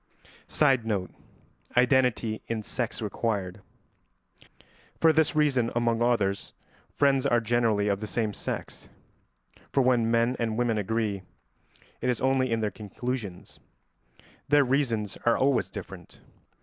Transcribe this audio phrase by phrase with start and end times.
[0.47, 1.11] [Sidenote:
[1.77, 3.61] Identity in sex required.]
[4.99, 6.55] For this reason, among others,
[6.95, 8.89] friends are generally of the same sex,
[9.71, 11.21] for when men and women agree,
[12.01, 13.59] it is only in their conclusions;
[14.49, 16.19] their reasons are always different.